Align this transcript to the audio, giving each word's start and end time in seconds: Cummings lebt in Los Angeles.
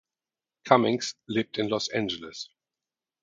Cummings 0.65 1.15
lebt 1.27 1.59
in 1.59 1.67
Los 1.69 1.91
Angeles. 1.91 2.49